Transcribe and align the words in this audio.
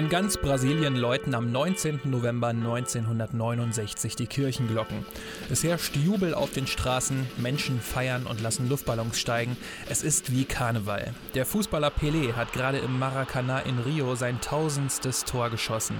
In 0.00 0.08
ganz 0.08 0.38
Brasilien 0.38 0.96
läuten 0.96 1.34
am 1.34 1.52
19. 1.52 2.00
November 2.04 2.48
1969 2.48 4.16
die 4.16 4.26
Kirchenglocken. 4.26 5.04
Es 5.50 5.62
herrscht 5.62 5.94
Jubel 5.94 6.32
auf 6.32 6.52
den 6.52 6.66
Straßen, 6.66 7.26
Menschen 7.36 7.82
feiern 7.82 8.24
und 8.24 8.40
lassen 8.40 8.70
Luftballons 8.70 9.20
steigen. 9.20 9.58
Es 9.90 10.02
ist 10.02 10.32
wie 10.32 10.46
Karneval. 10.46 11.12
Der 11.34 11.44
Fußballer 11.44 11.90
Pelé 11.90 12.32
hat 12.32 12.54
gerade 12.54 12.78
im 12.78 12.98
Maracanã 12.98 13.58
in 13.58 13.78
Rio 13.78 14.14
sein 14.14 14.40
tausendstes 14.40 15.26
Tor 15.26 15.50
geschossen. 15.50 15.98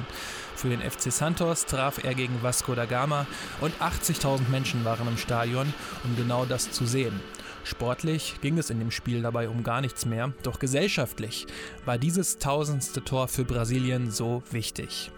Für 0.57 0.71
den 0.71 0.81
FC 0.81 1.13
Santos 1.13 1.67
traf 1.67 2.03
er 2.03 2.15
gegen 2.15 2.43
Vasco 2.43 2.75
da 2.75 2.87
Gama 2.87 3.27
und 3.61 3.75
80.000 3.83 4.49
Menschen 4.49 4.83
waren 4.87 5.09
im 5.09 5.19
Stadion, 5.19 5.75
um 6.05 6.17
genau 6.17 6.47
das 6.47 6.71
zu 6.71 6.87
sehen. 6.87 7.21
Sportlich 7.65 8.37
ging 8.41 8.59
es 8.59 8.71
in 8.71 8.79
dem 8.79 8.91
Spiel 8.91 9.23
dabei 9.23 9.49
um 9.49 9.63
gar 9.63 9.81
nichts 9.81 10.07
mehr, 10.07 10.33
doch 10.43 10.59
gesellschaftlich 10.59 11.47
war 11.85 11.99
dieses 11.99 12.39
tausendste 12.39 13.05
Tor 13.05 13.29
für 13.29 13.45
Brasilien 13.45 14.11
so 14.11 14.43
wichtig. 14.51 15.11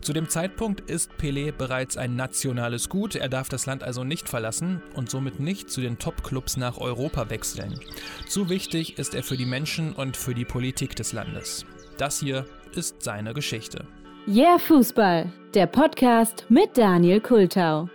Zu 0.00 0.12
dem 0.12 0.28
Zeitpunkt 0.28 0.88
ist 0.88 1.10
Pelé 1.20 1.52
bereits 1.52 1.96
ein 1.96 2.16
nationales 2.16 2.88
Gut, 2.88 3.16
er 3.16 3.28
darf 3.28 3.48
das 3.48 3.66
Land 3.66 3.82
also 3.82 4.04
nicht 4.04 4.28
verlassen 4.28 4.82
und 4.94 5.10
somit 5.10 5.40
nicht 5.40 5.70
zu 5.70 5.80
den 5.80 5.98
Top-Clubs 5.98 6.56
nach 6.56 6.78
Europa 6.78 7.30
wechseln. 7.30 7.80
Zu 8.28 8.48
wichtig 8.48 8.98
ist 8.98 9.14
er 9.14 9.22
für 9.22 9.36
die 9.36 9.46
Menschen 9.46 9.92
und 9.94 10.16
für 10.16 10.34
die 10.34 10.44
Politik 10.44 10.94
des 10.96 11.12
Landes. 11.12 11.66
Das 11.98 12.20
hier 12.20 12.46
ist 12.74 13.02
seine 13.02 13.34
Geschichte. 13.34 13.86
Yeah 14.28 14.58
Fußball, 14.58 15.32
der 15.54 15.66
Podcast 15.66 16.46
mit 16.48 16.76
Daniel 16.76 17.20
Kultau. 17.20 17.88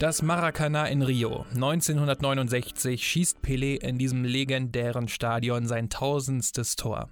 Das 0.00 0.22
Maracanã 0.22 0.86
in 0.86 1.02
Rio. 1.02 1.46
1969 1.54 3.06
schießt 3.06 3.38
Pelé 3.44 3.80
in 3.80 3.96
diesem 3.96 4.24
legendären 4.24 5.06
Stadion 5.06 5.68
sein 5.68 5.88
tausendstes 5.88 6.74
Tor. 6.74 7.08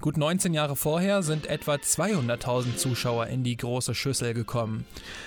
Gut 0.00 0.16
19 0.16 0.54
Jahre 0.54 0.74
vorher 0.74 1.22
sind 1.22 1.46
etwa 1.46 1.74
200.000 1.74 2.76
Zuschauer 2.76 3.26
in 3.26 3.44
die 3.44 3.58
große 3.58 3.94
Schüssel 3.94 4.32
gekommen. 4.32 4.86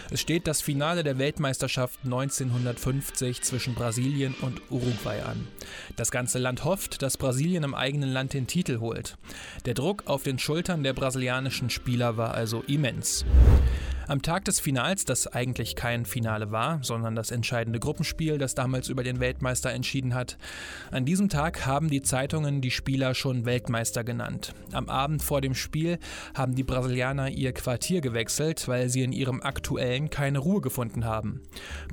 Es 0.10 0.22
steht 0.22 0.48
das 0.48 0.62
Finale 0.62 1.04
der 1.04 1.20
Weltmeisterschaft 1.20 2.00
1950 2.04 3.44
zwischen 3.44 3.76
Brasilien 3.76 4.34
und 4.42 4.60
Uruguay 4.72 5.22
an. 5.22 5.48
Das 5.98 6.10
ganze 6.10 6.40
Land 6.40 6.66
hofft, 6.66 7.04
dass 7.04 7.18
Brasilien 7.18 7.64
im 7.64 7.76
eigenen 7.76 8.10
Land 8.10 8.34
den 8.34 8.48
Titel 8.48 8.80
holt. 8.80 9.18
Der 9.68 9.76
Druck 9.76 10.08
auf 10.08 10.24
den 10.24 10.40
Schultern 10.40 10.82
der 10.82 10.94
brasilianischen 10.94 11.70
Spieler 11.70 12.18
war 12.18 12.34
also 12.34 12.64
immens. 12.66 13.24
Am 14.10 14.22
Tag 14.22 14.46
des 14.46 14.62
Finals, 14.62 15.04
das 15.04 15.28
eigentlich 15.28 15.76
kein 15.76 16.06
Finale 16.06 16.50
war, 16.50 16.80
sondern 16.82 17.14
das 17.14 17.30
entscheidende 17.30 17.78
Gruppenspiel, 17.78 18.38
das 18.38 18.56
damals 18.56 18.88
über 18.88 19.04
den 19.04 19.20
Weltmeister 19.20 19.72
entschieden 19.72 20.16
hat, 20.16 20.38
an 20.92 21.04
diesem 21.04 21.28
Tag 21.28 21.66
haben 21.66 21.90
die 21.90 22.02
Zeitungen 22.02 22.62
die 22.62 22.72
Spieler 22.72 23.16
schon 23.16 23.44
Weltmeister 23.44 24.06
genannt. 24.06 24.54
Am 24.72 24.88
Abend 24.88 25.22
vor 25.22 25.42
dem 25.42 25.54
Spiel 25.54 26.00
haben 26.34 26.56
die 26.56 26.64
Brasilianer 26.64 27.32
ihr 27.32 27.52
Quartier 27.52 28.00
gewechselt, 28.00 28.70
weil 28.70 28.88
sie 28.88 29.04
in 29.04 29.12
ihrem 29.12 29.42
aktuellen 29.42 30.10
keine 30.10 30.40
Ruhe 30.40 30.62
gefunden 30.62 31.04
haben. 31.04 31.42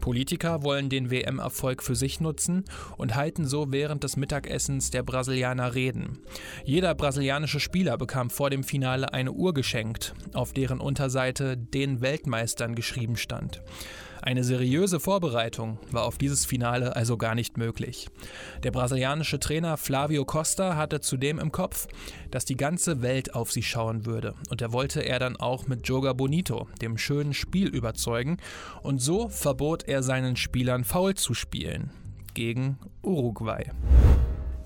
Politiker 0.01 0.63
wollen 0.63 0.91
den 0.91 1.11
WM-Erfolg 1.11 1.83
für 1.83 1.97
sich 1.97 2.21
nutzen 2.21 2.63
und 2.97 3.17
halten 3.17 3.45
so 3.45 3.73
während 3.73 4.05
des 4.05 4.17
Mittagessens 4.17 4.93
der 4.93 5.03
Brasilianer 5.03 5.75
Reden. 5.75 6.21
Jeder 6.65 6.95
brasilianische 6.95 7.59
Spieler 7.59 7.99
bekam 7.99 8.31
vor 8.31 8.51
dem 8.51 8.63
Finale 8.63 9.13
eine 9.13 9.33
Uhr 9.33 9.53
geschenkt, 9.53 10.15
auf 10.33 10.53
deren 10.53 10.79
Unterseite 10.79 11.57
den 11.57 12.04
Weltmeistern 12.05 12.77
geschrieben 12.77 13.17
stand. 13.17 13.63
Eine 14.23 14.45
seriöse 14.45 15.01
Vorbereitung 15.01 15.79
war 15.91 16.05
auf 16.05 16.17
dieses 16.17 16.47
Finale 16.47 16.97
also 16.97 17.19
gar 17.19 17.35
nicht 17.35 17.59
möglich. 17.59 18.09
Der 18.63 18.71
brasilianische 18.71 19.39
Trainer 19.39 19.77
Flavio 19.77 20.25
Costa 20.25 20.77
hatte 20.77 21.01
zudem 21.01 21.39
im 21.39 21.53
Kopf, 21.53 21.89
dass 22.31 22.45
die 22.45 22.57
ganze 22.57 23.03
Welt 23.03 23.35
auf 23.35 23.53
sie 23.53 23.63
schauen 23.63 24.07
würde 24.07 24.35
und 24.49 24.63
er 24.63 24.73
wollte 24.73 25.01
er 25.01 25.19
dann 25.19 25.37
auch 25.37 25.67
mit 25.67 25.87
Joga 25.89 26.13
Bonito, 26.13 26.69
dem 26.81 26.97
schönen 26.97 27.35
Spiel, 27.35 27.69
überzeugen 27.69 28.39
und 28.83 29.01
so 29.01 29.29
verbot 29.29 29.89
er 29.89 30.03
seinen 30.03 30.37
Spielern 30.37 30.85
faul 30.85 31.15
zu 31.15 31.35
spielen 31.35 31.91
gegen 32.33 32.79
Uruguay. 33.03 33.65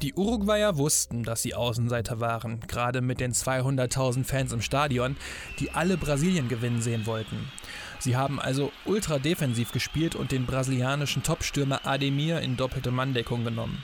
Die 0.02 0.14
Uruguayer 0.14 0.76
wussten, 0.76 1.24
dass 1.24 1.42
sie 1.42 1.56
Außenseiter 1.56 2.20
waren, 2.20 2.60
gerade 2.68 3.00
mit 3.00 3.18
den 3.18 3.32
200.000 3.32 4.22
Fans 4.22 4.52
im 4.52 4.62
Stadion, 4.62 5.16
die 5.58 5.72
alle 5.72 5.96
Brasilien 5.96 6.48
gewinnen 6.48 6.80
sehen 6.80 7.04
wollten. 7.04 7.50
Sie 7.98 8.16
haben 8.16 8.38
also 8.38 8.70
ultra 8.84 9.18
defensiv 9.18 9.72
gespielt 9.72 10.14
und 10.14 10.30
den 10.30 10.46
brasilianischen 10.46 11.24
Topstürmer 11.24 11.84
Ademir 11.84 12.40
in 12.42 12.56
doppelte 12.56 12.92
Manndeckung 12.92 13.42
genommen. 13.42 13.82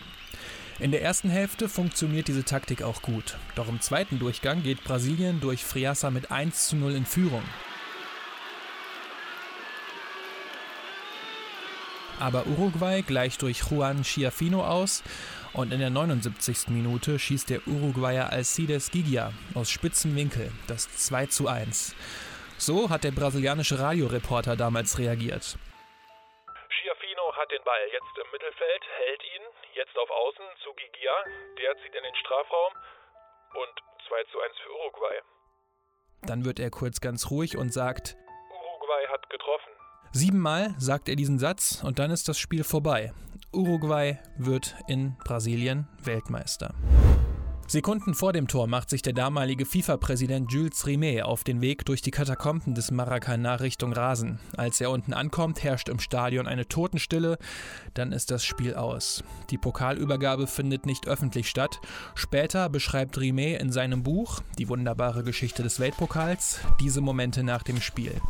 In 0.79 0.93
der 0.93 1.03
ersten 1.03 1.31
Hälfte 1.31 1.69
funktioniert 1.69 2.29
diese 2.29 2.45
Taktik 2.45 2.83
auch 2.83 3.03
gut, 3.03 3.37
doch 3.57 3.69
im 3.69 3.81
zweiten 3.81 4.21
Durchgang 4.21 4.63
geht 4.63 4.85
Brasilien 4.85 5.41
durch 5.41 5.65
Friassa 5.65 6.13
mit 6.13 6.31
1 6.31 6.69
zu 6.69 6.77
0 6.77 6.95
in 6.95 7.07
Führung. 7.07 7.43
Aber 12.21 12.47
Uruguay 12.47 13.03
gleicht 13.03 13.43
durch 13.43 13.65
Juan 13.69 14.05
Chiafino 14.05 14.65
aus 14.65 15.03
und 15.55 15.73
in 15.73 15.81
der 15.81 15.91
79. 15.91 16.69
Minute 16.69 17.19
schießt 17.19 17.49
der 17.49 17.67
Uruguayer 17.67 18.31
Alcides 18.31 18.91
Gigia 18.91 19.33
aus 19.55 19.71
spitzem 19.71 20.17
Winkel 20.17 20.53
das 20.67 20.89
2 21.07 21.27
zu 21.27 21.49
1. 21.49 21.95
So 22.59 22.91
hat 22.91 23.05
der 23.05 23.13
brasilianische 23.13 23.79
Radioreporter 23.79 24.57
damals 24.57 24.99
reagiert. 24.99 25.57
Chiafino 26.69 27.33
hat 27.37 27.51
den 27.51 27.63
Ball 27.65 27.87
jetzt 27.93 28.15
im 28.19 28.31
Mittelfeld, 28.33 28.83
hält 28.99 29.23
ihn, 29.23 29.43
jetzt 29.75 29.97
auf 29.97 30.11
Außen 30.11 30.45
zu 30.63 30.73
Gigia, 30.75 31.15
der 31.59 31.77
zieht 31.83 31.95
in 31.95 32.03
den 32.03 32.15
Strafraum 32.17 32.73
und 33.55 33.75
2 34.09 34.25
zu 34.31 34.41
1 34.41 34.55
für 34.63 34.71
Uruguay. 34.71 35.17
Dann 36.23 36.45
wird 36.45 36.59
er 36.59 36.71
kurz 36.71 37.01
ganz 37.01 37.31
ruhig 37.31 37.57
und 37.57 37.73
sagt, 37.73 38.17
Uruguay 38.51 39.07
hat 39.13 39.29
getroffen. 39.31 39.73
Siebenmal 40.13 40.75
sagt 40.79 41.09
er 41.09 41.17
diesen 41.17 41.39
Satz 41.39 41.83
und 41.83 41.99
dann 41.99 42.11
ist 42.11 42.29
das 42.29 42.39
Spiel 42.39 42.65
vorbei. 42.65 43.13
Uruguay 43.55 44.19
wird 44.37 44.75
in 44.89 45.17
Brasilien 45.25 45.87
Weltmeister. 46.03 46.75
Sekunden 47.67 48.15
vor 48.15 48.35
dem 48.35 48.47
Tor 48.47 48.67
macht 48.67 48.91
sich 48.91 49.01
der 49.01 49.15
damalige 49.15 49.65
FIFA-Präsident 49.65 50.53
Jules 50.53 50.87
Rimet 50.87 51.23
auf 51.23 51.45
den 51.45 51.63
Weg 51.63 51.87
durch 51.87 52.03
die 52.03 52.11
Katakomben 52.11 52.75
des 52.75 52.91
Maracanã 52.91 53.55
Richtung 53.55 53.93
Rasen. 53.93 54.39
Als 54.57 54.81
er 54.83 54.91
unten 54.91 55.15
ankommt, 55.15 55.65
herrscht 55.65 55.89
im 55.89 55.99
Stadion 55.99 56.47
eine 56.47 56.69
Totenstille, 56.69 57.39
dann 57.95 58.13
ist 58.13 58.31
das 58.31 58.45
Spiel 58.45 58.75
aus. 58.75 59.25
Die 59.51 59.59
Pokalübergabe 59.59 60.47
findet 60.47 60.85
nicht 60.85 61.09
öffentlich 61.09 61.49
statt. 61.49 61.81
Später 62.15 62.69
beschreibt 62.69 63.19
Rimet 63.19 63.63
in 63.63 63.73
seinem 63.73 64.03
Buch 64.03 64.43
Die 64.59 64.69
wunderbare 64.69 65.25
Geschichte 65.25 65.63
des 65.63 65.81
Weltpokals 65.81 66.61
diese 66.81 67.01
Momente 67.01 67.43
nach 67.43 67.63
dem 67.63 67.81
Spiel. 67.81 68.21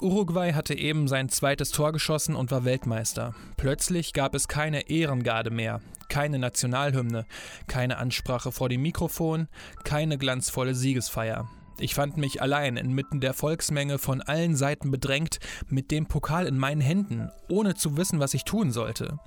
Uruguay 0.00 0.52
hatte 0.52 0.74
eben 0.74 1.08
sein 1.08 1.28
zweites 1.28 1.70
Tor 1.70 1.92
geschossen 1.92 2.34
und 2.34 2.50
war 2.50 2.64
Weltmeister. 2.64 3.34
Plötzlich 3.56 4.12
gab 4.12 4.34
es 4.34 4.48
keine 4.48 4.90
Ehrengarde 4.90 5.50
mehr, 5.50 5.80
keine 6.08 6.38
Nationalhymne, 6.38 7.26
keine 7.68 7.98
Ansprache 7.98 8.52
vor 8.52 8.68
dem 8.68 8.82
Mikrofon, 8.82 9.48
keine 9.84 10.18
glanzvolle 10.18 10.74
Siegesfeier. 10.74 11.48
Ich 11.78 11.94
fand 11.94 12.16
mich 12.16 12.40
allein 12.40 12.76
inmitten 12.76 13.20
der 13.20 13.34
Volksmenge 13.34 13.98
von 13.98 14.20
allen 14.20 14.54
Seiten 14.54 14.90
bedrängt, 14.90 15.38
mit 15.68 15.90
dem 15.90 16.06
Pokal 16.06 16.46
in 16.46 16.56
meinen 16.56 16.80
Händen, 16.80 17.30
ohne 17.48 17.74
zu 17.74 17.96
wissen, 17.96 18.20
was 18.20 18.34
ich 18.34 18.44
tun 18.44 18.70
sollte. 18.70 19.18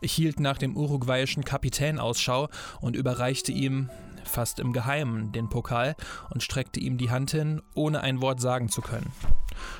Ich 0.00 0.12
hielt 0.12 0.40
nach 0.40 0.56
dem 0.56 0.76
uruguayischen 0.76 1.44
Kapitän 1.44 1.98
Ausschau 1.98 2.48
und 2.80 2.96
überreichte 2.96 3.52
ihm, 3.52 3.90
fast 4.24 4.60
im 4.60 4.72
Geheimen, 4.72 5.32
den 5.32 5.48
Pokal 5.48 5.96
und 6.30 6.42
streckte 6.42 6.80
ihm 6.80 6.98
die 6.98 7.10
Hand 7.10 7.30
hin, 7.30 7.62
ohne 7.74 8.00
ein 8.00 8.20
Wort 8.20 8.40
sagen 8.40 8.68
zu 8.68 8.80
können. 8.80 9.12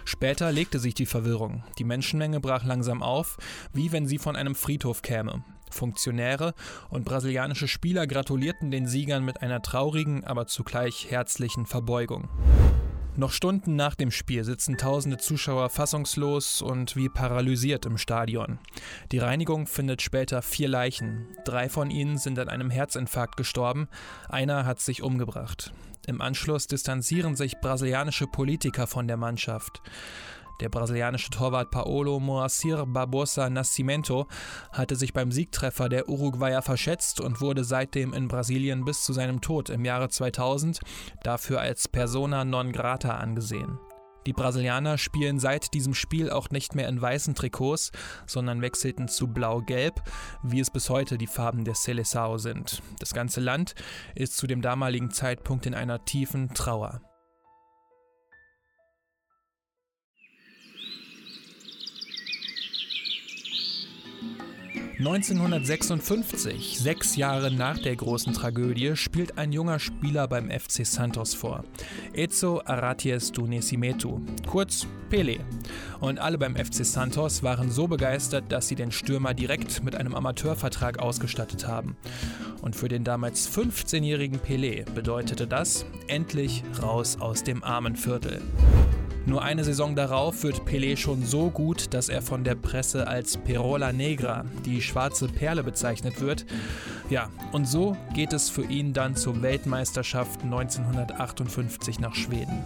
Später 0.04 0.52
legte 0.52 0.78
sich 0.78 0.94
die 0.94 1.06
Verwirrung. 1.06 1.64
Die 1.78 1.84
Menschenmenge 1.84 2.40
brach 2.40 2.64
langsam 2.64 3.02
auf, 3.02 3.38
wie 3.72 3.92
wenn 3.92 4.06
sie 4.06 4.18
von 4.18 4.36
einem 4.36 4.54
Friedhof 4.54 5.02
käme. 5.02 5.44
Funktionäre 5.70 6.54
und 6.90 7.04
brasilianische 7.04 7.66
Spieler 7.68 8.06
gratulierten 8.06 8.70
den 8.70 8.86
Siegern 8.86 9.24
mit 9.24 9.42
einer 9.42 9.62
traurigen, 9.62 10.24
aber 10.24 10.46
zugleich 10.46 11.10
herzlichen 11.10 11.66
Verbeugung. 11.66 12.28
Noch 13.14 13.32
Stunden 13.32 13.76
nach 13.76 13.94
dem 13.94 14.10
Spiel 14.10 14.42
sitzen 14.42 14.78
tausende 14.78 15.18
Zuschauer 15.18 15.68
fassungslos 15.68 16.62
und 16.62 16.96
wie 16.96 17.10
paralysiert 17.10 17.84
im 17.84 17.98
Stadion. 17.98 18.58
Die 19.12 19.18
Reinigung 19.18 19.66
findet 19.66 20.00
später 20.00 20.40
vier 20.40 20.68
Leichen. 20.68 21.26
Drei 21.44 21.68
von 21.68 21.90
ihnen 21.90 22.16
sind 22.16 22.38
an 22.38 22.48
einem 22.48 22.70
Herzinfarkt 22.70 23.36
gestorben, 23.36 23.88
einer 24.30 24.64
hat 24.64 24.80
sich 24.80 25.02
umgebracht. 25.02 25.74
Im 26.06 26.22
Anschluss 26.22 26.66
distanzieren 26.66 27.36
sich 27.36 27.60
brasilianische 27.60 28.26
Politiker 28.26 28.86
von 28.86 29.06
der 29.06 29.18
Mannschaft. 29.18 29.82
Der 30.60 30.68
brasilianische 30.68 31.30
Torwart 31.30 31.70
Paolo 31.70 32.20
Moacir 32.20 32.86
Barbosa 32.86 33.50
Nascimento 33.50 34.26
hatte 34.72 34.96
sich 34.96 35.12
beim 35.12 35.32
Siegtreffer 35.32 35.88
der 35.88 36.08
Uruguayer 36.08 36.62
verschätzt 36.62 37.20
und 37.20 37.40
wurde 37.40 37.64
seitdem 37.64 38.12
in 38.12 38.28
Brasilien 38.28 38.84
bis 38.84 39.02
zu 39.02 39.12
seinem 39.12 39.40
Tod 39.40 39.70
im 39.70 39.84
Jahre 39.84 40.08
2000 40.08 40.80
dafür 41.22 41.60
als 41.60 41.88
persona 41.88 42.44
non 42.44 42.72
grata 42.72 43.16
angesehen. 43.16 43.78
Die 44.26 44.32
Brasilianer 44.32 44.98
spielen 44.98 45.40
seit 45.40 45.74
diesem 45.74 45.94
Spiel 45.94 46.30
auch 46.30 46.50
nicht 46.50 46.74
mehr 46.74 46.88
in 46.88 47.00
weißen 47.00 47.34
Trikots, 47.34 47.90
sondern 48.26 48.62
wechselten 48.62 49.08
zu 49.08 49.26
blau-gelb, 49.26 50.00
wie 50.44 50.60
es 50.60 50.70
bis 50.70 50.90
heute 50.90 51.18
die 51.18 51.26
Farben 51.26 51.64
der 51.64 51.74
Seleção 51.74 52.38
sind. 52.38 52.82
Das 53.00 53.14
ganze 53.14 53.40
Land 53.40 53.74
ist 54.14 54.36
zu 54.36 54.46
dem 54.46 54.62
damaligen 54.62 55.10
Zeitpunkt 55.10 55.66
in 55.66 55.74
einer 55.74 56.04
tiefen 56.04 56.54
Trauer. 56.54 57.00
1956, 65.04 66.78
sechs 66.78 67.16
Jahre 67.16 67.50
nach 67.50 67.76
der 67.76 67.96
großen 67.96 68.32
Tragödie, 68.34 68.94
spielt 68.94 69.36
ein 69.36 69.50
junger 69.50 69.80
Spieler 69.80 70.28
beim 70.28 70.48
FC 70.48 70.86
Santos 70.86 71.34
vor. 71.34 71.64
Ezo 72.12 72.62
Araties 72.64 73.32
do 73.32 73.44
Nascimento, 73.44 74.20
kurz 74.46 74.86
Pele. 75.10 75.40
Und 75.98 76.20
alle 76.20 76.38
beim 76.38 76.54
FC 76.54 76.86
Santos 76.86 77.42
waren 77.42 77.68
so 77.72 77.88
begeistert, 77.88 78.44
dass 78.52 78.68
sie 78.68 78.76
den 78.76 78.92
Stürmer 78.92 79.34
direkt 79.34 79.82
mit 79.82 79.96
einem 79.96 80.14
Amateurvertrag 80.14 81.00
ausgestattet 81.00 81.66
haben. 81.66 81.96
Und 82.60 82.76
für 82.76 82.86
den 82.86 83.02
damals 83.02 83.50
15-jährigen 83.50 84.38
Pelé 84.38 84.88
bedeutete 84.92 85.48
das 85.48 85.84
endlich 86.06 86.62
raus 86.80 87.16
aus 87.18 87.42
dem 87.42 87.64
armen 87.64 87.96
Viertel. 87.96 88.40
Nur 89.24 89.42
eine 89.42 89.62
Saison 89.62 89.94
darauf 89.94 90.42
wird 90.42 90.62
Pelé 90.62 90.96
schon 90.96 91.24
so 91.24 91.50
gut, 91.50 91.94
dass 91.94 92.08
er 92.08 92.22
von 92.22 92.42
der 92.42 92.56
Presse 92.56 93.06
als 93.06 93.36
Perola 93.36 93.92
Negra, 93.92 94.44
die 94.64 94.82
schwarze 94.82 95.28
Perle, 95.28 95.62
bezeichnet 95.62 96.20
wird. 96.20 96.44
Ja, 97.08 97.28
und 97.52 97.68
so 97.68 97.96
geht 98.14 98.32
es 98.32 98.50
für 98.50 98.64
ihn 98.64 98.92
dann 98.92 99.14
zur 99.14 99.40
Weltmeisterschaft 99.42 100.42
1958 100.42 102.00
nach 102.00 102.14
Schweden. 102.14 102.64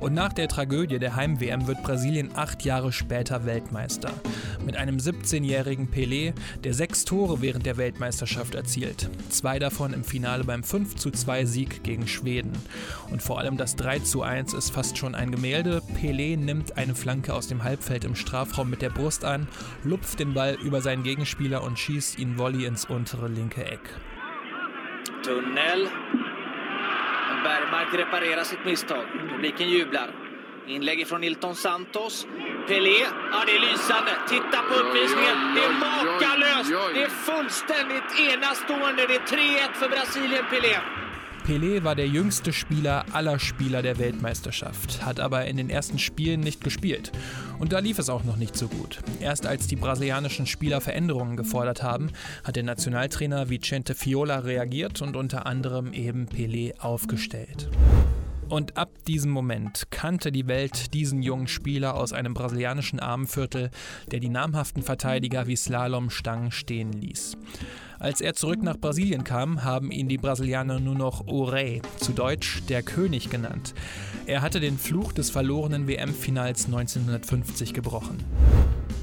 Und 0.00 0.12
nach 0.14 0.32
der 0.32 0.48
Tragödie 0.48 0.98
der 0.98 1.16
Heim-WM 1.16 1.66
wird 1.66 1.82
Brasilien 1.82 2.30
acht 2.34 2.64
Jahre 2.64 2.92
später 2.92 3.46
Weltmeister. 3.46 4.10
Mit 4.64 4.76
einem 4.76 4.98
17-jährigen 4.98 5.88
Pelé, 5.88 6.34
der 6.64 6.74
sechs 6.74 7.04
Tore 7.04 7.40
während 7.40 7.64
der 7.64 7.76
Weltmeisterschaft 7.76 8.54
erzielt. 8.54 9.08
Zwei 9.30 9.58
davon 9.58 9.92
im 9.94 10.04
Finale 10.04 10.44
beim 10.44 10.62
52 10.62 11.48
Sieg 11.48 11.82
gegen 11.82 12.06
Schweden. 12.06 12.52
Und 13.10 13.22
vor 13.22 13.38
allem 13.38 13.56
das 13.56 13.76
3:1 13.76 14.56
ist 14.56 14.70
fast 14.70 14.98
schon 14.98 15.14
ein 15.14 15.30
Gemälde. 15.30 15.82
Pelé 15.98 16.36
nimmt 16.36 16.76
eine 16.76 16.94
Flanke 16.94 17.32
aus 17.32 17.48
dem 17.48 17.64
Halbfeld 17.64 18.04
im 18.04 18.14
Strafraum 18.14 18.68
mit 18.68 18.82
der 18.82 18.90
Brust 18.90 19.24
an, 19.24 19.48
lupft 19.82 20.20
den 20.20 20.34
Ball 20.34 20.56
über 20.62 20.82
seinen 20.82 21.04
Gegenspieler 21.04 21.62
und 21.62 21.78
schießt 21.78 22.18
ihn 22.18 22.38
Volley 22.38 22.66
ins 22.66 22.84
untere 22.84 23.28
linke 23.28 23.64
Eck. 23.64 23.80
Tunnel 25.22 25.88
Bergmark 27.46 27.94
reparerar 27.94 28.44
sitt 28.44 28.64
misstag. 28.64 29.04
Publiken 29.30 29.68
jublar. 29.68 30.10
Inlägg 30.66 31.06
från 31.06 31.20
Nilton 31.20 31.54
Santos. 31.54 32.26
Pelé. 32.68 33.00
Ja, 33.32 33.38
det 33.46 33.56
är 33.56 33.60
lysande. 33.60 34.12
Titta 34.28 34.58
på 34.68 34.74
uppvisningen. 34.74 35.36
Det 35.54 35.64
är 35.64 35.72
makalöst. 35.72 36.94
Det 36.94 37.02
är 37.02 37.08
fullständigt 37.08 38.10
enastående. 38.32 39.06
Det 39.06 39.14
är 39.14 39.20
3-1 39.20 39.72
för 39.72 39.88
Brasilien, 39.88 40.44
Pelé. 40.50 40.76
Pelé 41.46 41.84
war 41.84 41.94
der 41.94 42.08
jüngste 42.08 42.52
Spieler 42.52 43.04
aller 43.12 43.38
Spieler 43.38 43.80
der 43.80 44.00
Weltmeisterschaft, 44.00 45.06
hat 45.06 45.20
aber 45.20 45.44
in 45.46 45.56
den 45.56 45.70
ersten 45.70 46.00
Spielen 46.00 46.40
nicht 46.40 46.64
gespielt. 46.64 47.12
Und 47.60 47.72
da 47.72 47.78
lief 47.78 48.00
es 48.00 48.08
auch 48.08 48.24
noch 48.24 48.36
nicht 48.36 48.56
so 48.56 48.66
gut. 48.66 48.98
Erst 49.20 49.46
als 49.46 49.68
die 49.68 49.76
brasilianischen 49.76 50.46
Spieler 50.46 50.80
Veränderungen 50.80 51.36
gefordert 51.36 51.84
haben, 51.84 52.10
hat 52.42 52.56
der 52.56 52.64
Nationaltrainer 52.64 53.48
Vicente 53.48 53.94
Fiola 53.94 54.40
reagiert 54.40 55.02
und 55.02 55.14
unter 55.14 55.46
anderem 55.46 55.92
eben 55.92 56.26
Pelé 56.26 56.80
aufgestellt. 56.80 57.70
Und 58.48 58.76
ab 58.76 58.90
diesem 59.06 59.30
Moment 59.30 59.84
kannte 59.90 60.32
die 60.32 60.48
Welt 60.48 60.94
diesen 60.94 61.22
jungen 61.22 61.46
Spieler 61.46 61.94
aus 61.94 62.12
einem 62.12 62.34
brasilianischen 62.34 62.98
Armenviertel, 62.98 63.70
der 64.10 64.18
die 64.18 64.30
namhaften 64.30 64.82
Verteidiger 64.82 65.46
wie 65.46 65.56
Slalom 65.56 66.10
Stangen 66.10 66.50
stehen 66.50 66.92
ließ. 66.92 67.36
Als 67.98 68.20
er 68.20 68.34
zurück 68.34 68.62
nach 68.62 68.76
Brasilien 68.76 69.24
kam, 69.24 69.64
haben 69.64 69.90
ihn 69.90 70.08
die 70.08 70.18
Brasilianer 70.18 70.80
nur 70.80 70.94
noch 70.94 71.26
Orey, 71.26 71.80
zu 71.98 72.12
Deutsch 72.12 72.62
der 72.68 72.82
König 72.82 73.30
genannt. 73.30 73.72
Er 74.26 74.42
hatte 74.42 74.60
den 74.60 74.78
Fluch 74.78 75.12
des 75.12 75.30
verlorenen 75.30 75.88
WM-Finals 75.88 76.66
1950 76.66 77.72
gebrochen. 77.72 78.18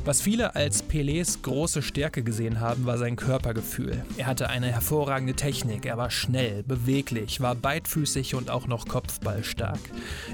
Was 0.06 0.22
viele 0.22 0.54
als 0.54 0.84
Pelés 0.84 1.42
große 1.44 1.82
Stärke 1.82 2.24
gesehen 2.24 2.60
haben, 2.60 2.86
war 2.86 2.98
sein 2.98 3.16
Körpergefühl. 3.16 4.04
Er 4.18 4.26
hatte 4.26 4.50
eine 4.50 4.68
hervorragende 4.68 5.34
Technik, 5.34 5.86
er 5.86 5.98
war 5.98 6.12
schnell, 6.12 6.62
beweglich, 6.64 7.40
war 7.40 7.56
beidfüßig 7.56 8.36
und 8.36 8.50
auch 8.50 8.68
noch 8.68 8.86
kopfballstark. 8.86 9.80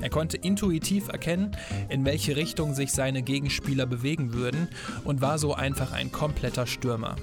Er 0.01 0.09
konnte 0.09 0.37
intuitiv 0.37 1.09
erkennen, 1.09 1.55
in 1.87 2.03
welche 2.03 2.35
Richtung 2.35 2.73
sich 2.73 2.91
seine 2.91 3.21
Gegenspieler 3.21 3.85
bewegen 3.85 4.33
würden 4.33 4.69
und 5.03 5.21
war 5.21 5.37
so 5.37 5.53
einfach 5.53 5.91
ein 5.91 6.11
kompletter 6.11 6.65
Stürmer. 6.65 7.15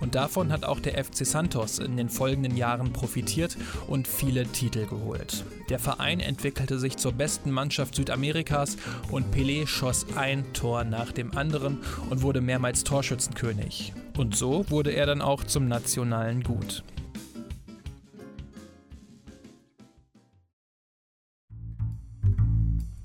Und 0.00 0.16
davon 0.16 0.50
hat 0.50 0.64
auch 0.64 0.80
der 0.84 1.02
FC 1.02 1.26
Santos 1.26 1.78
in 1.78 1.96
den 1.96 2.08
folgenden 2.08 2.56
Jahren 2.56 2.92
profitiert 2.92 3.56
und 3.86 4.06
viele 4.08 4.46
Titel 4.46 4.86
geholt. 4.86 5.44
Der 5.68 5.78
Verein 5.78 6.20
entwickelte 6.20 6.78
sich 6.78 6.96
zur 6.96 7.12
besten 7.12 7.50
Mannschaft 7.50 7.94
Südamerikas 7.94 8.76
und 9.10 9.34
Pelé 9.34 9.66
schoss 9.66 10.06
ein 10.16 10.52
Tor 10.52 10.84
nach 10.84 11.12
dem 11.12 11.36
anderen 11.36 11.78
und 12.10 12.22
wurde 12.22 12.40
mehrmals 12.40 12.84
Torschützenkönig. 12.84 13.92
Und 14.16 14.36
so 14.36 14.64
wurde 14.68 14.92
er 14.92 15.06
dann 15.06 15.22
auch 15.22 15.44
zum 15.44 15.68
nationalen 15.68 16.42
Gut. 16.42 16.82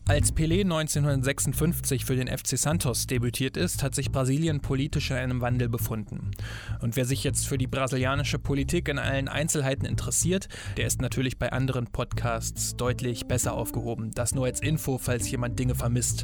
Als 0.09 0.31
Pelé 0.31 0.61
1956 0.61 2.05
für 2.05 2.15
den 2.15 2.29
FC 2.29 2.57
Santos 2.57 3.07
debütiert 3.07 3.57
ist, 3.57 3.83
hat 3.83 3.93
sich 3.93 4.09
Brasilien 4.09 4.61
politisch 4.61 5.11
in 5.11 5.17
einem 5.17 5.41
Wandel 5.41 5.67
befunden. 5.67 6.31
Und 6.79 6.95
wer 6.95 7.03
sich 7.03 7.25
jetzt 7.25 7.45
für 7.45 7.57
die 7.57 7.67
brasilianische 7.67 8.39
Politik 8.39 8.87
in 8.87 8.99
allen 8.99 9.27
Einzelheiten 9.27 9.85
interessiert, 9.85 10.47
der 10.77 10.87
ist 10.87 11.01
natürlich 11.01 11.37
bei 11.37 11.51
anderen 11.51 11.87
Podcasts 11.87 12.77
deutlich 12.77 13.25
besser 13.25 13.51
aufgehoben. 13.51 14.11
Das 14.11 14.33
nur 14.33 14.45
als 14.45 14.61
Info, 14.61 14.97
falls 14.97 15.29
jemand 15.29 15.59
Dinge 15.59 15.75
vermisst. 15.75 16.23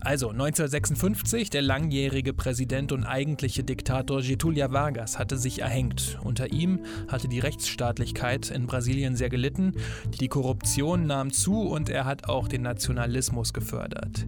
Also 0.00 0.30
1956, 0.30 1.50
der 1.50 1.62
langjährige 1.62 2.34
Präsident 2.34 2.90
und 2.90 3.04
eigentliche 3.04 3.62
Diktator 3.62 4.22
Getúlio 4.22 4.72
Vargas 4.72 5.20
hatte 5.20 5.38
sich 5.38 5.60
erhängt. 5.60 6.18
Unter 6.24 6.52
ihm 6.52 6.80
hatte 7.06 7.28
die 7.28 7.38
Rechtsstaatlichkeit 7.38 8.50
in 8.50 8.66
Brasilien 8.66 9.14
sehr 9.14 9.28
gelitten, 9.28 9.74
die 10.20 10.26
Korruption 10.26 11.06
nahm 11.06 11.32
zu 11.32 11.60
und 11.60 11.88
er 11.88 12.06
hat 12.06 12.28
auch 12.28 12.48
den 12.48 12.62
Nationalismus 12.62 13.03
Nationalismus 13.04 13.52
gefördert. 13.52 14.26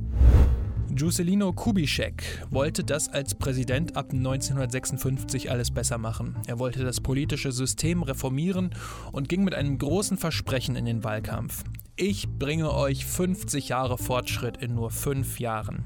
Juscelino 0.95 1.53
Kubitschek 1.55 2.45
wollte 2.51 2.85
das 2.85 3.09
als 3.09 3.35
Präsident 3.35 3.97
ab 3.97 4.13
1956 4.13 5.51
alles 5.51 5.71
besser 5.71 5.97
machen. 5.97 6.37
Er 6.47 6.59
wollte 6.59 6.85
das 6.85 7.01
politische 7.01 7.53
System 7.53 8.03
reformieren 8.03 8.71
und 9.13 9.31
ging 9.31 9.45
mit 9.45 9.55
einem 9.55 9.79
großen 9.79 10.19
Versprechen 10.19 10.77
in 10.77 10.85
den 10.85 11.05
Wahlkampf. 11.05 11.65
Ich 11.97 12.29
bringe 12.29 12.75
euch 12.75 13.07
50 13.07 13.71
Jahre 13.71 13.97
Fortschritt 13.97 14.59
in 14.59 14.75
nur 14.75 14.91
fünf 14.91 15.41
Jahren. 15.41 15.85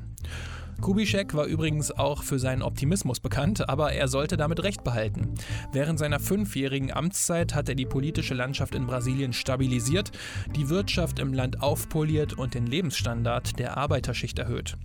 Kubitschek 0.80 1.34
war 1.34 1.44
übrigens 1.44 1.90
auch 1.92 2.22
für 2.22 2.38
seinen 2.38 2.62
Optimismus 2.62 3.20
bekannt, 3.20 3.68
aber 3.68 3.92
er 3.92 4.08
sollte 4.08 4.36
damit 4.36 4.62
Recht 4.62 4.82
behalten. 4.82 5.34
Während 5.72 5.98
seiner 5.98 6.18
fünfjährigen 6.18 6.92
Amtszeit 6.92 7.54
hat 7.54 7.68
er 7.68 7.74
die 7.74 7.86
politische 7.86 8.34
Landschaft 8.34 8.74
in 8.74 8.86
Brasilien 8.86 9.32
stabilisiert, 9.32 10.10
die 10.56 10.68
Wirtschaft 10.68 11.18
im 11.18 11.34
Land 11.34 11.62
aufpoliert 11.62 12.32
und 12.32 12.54
den 12.54 12.66
Lebensstandard 12.66 13.58
der 13.58 13.76
Arbeiterschicht 13.76 14.38
erhöht. 14.38 14.76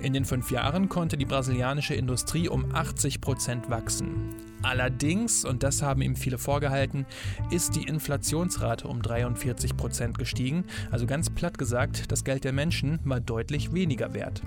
In 0.00 0.12
den 0.12 0.24
fünf 0.24 0.50
Jahren 0.50 0.88
konnte 0.88 1.16
die 1.16 1.26
brasilianische 1.26 1.94
Industrie 1.94 2.48
um 2.48 2.72
80 2.72 3.20
Prozent 3.20 3.68
wachsen. 3.70 4.34
Allerdings, 4.62 5.44
und 5.44 5.62
das 5.62 5.82
haben 5.82 6.00
ihm 6.00 6.16
viele 6.16 6.38
vorgehalten, 6.38 7.04
ist 7.50 7.76
die 7.76 7.82
Inflationsrate 7.82 8.88
um 8.88 9.02
43 9.02 9.76
Prozent 9.76 10.16
gestiegen. 10.16 10.64
Also 10.90 11.06
ganz 11.06 11.28
platt 11.28 11.58
gesagt, 11.58 12.10
das 12.10 12.24
Geld 12.24 12.44
der 12.44 12.52
Menschen 12.52 12.98
war 13.04 13.20
deutlich 13.20 13.74
weniger 13.74 14.14
wert. 14.14 14.42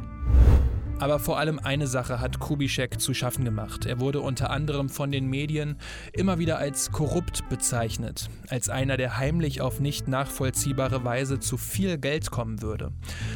Aber 1.00 1.20
vor 1.20 1.38
allem 1.38 1.60
eine 1.60 1.86
Sache 1.86 2.20
hat 2.20 2.39
Kubitschek 2.39 3.00
zu 3.00 3.13
schaffen 3.13 3.46
gemacht. 3.46 3.86
Er 3.86 4.00
wurde 4.00 4.20
unter 4.20 4.50
anderem 4.50 4.89
von 4.89 5.12
den 5.12 5.27
Medien 5.27 5.77
immer 6.12 6.39
wieder 6.39 6.58
als 6.58 6.92
korrupt 6.92 7.48
bezeichnet, 7.50 8.32
als 8.50 8.68
einer, 8.68 8.98
der 8.98 9.18
heimlich 9.18 9.62
auf 9.62 9.80
nicht 9.80 10.08
nachvollziehbare 10.08 11.04
Weise 11.04 11.39
zu 11.39 11.58
viel 11.58 12.00
Geld 12.00 12.32
kommen 12.32 12.63
würde. 12.63 12.92